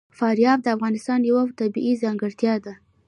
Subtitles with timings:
[0.17, 2.73] فاریاب د افغانستان یوه طبیعي ځانګړتیا ده.